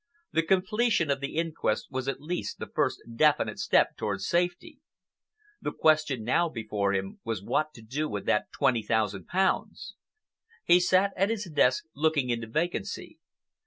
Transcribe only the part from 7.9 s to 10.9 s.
with that twenty thousand pounds. He